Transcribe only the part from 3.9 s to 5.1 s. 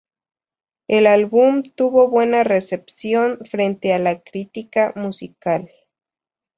a la crítica